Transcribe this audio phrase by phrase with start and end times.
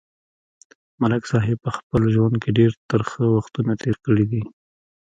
[1.01, 4.41] ملک صاحب په خپل ژوند کې ډېر ترخه وختونه تېر کړي دي.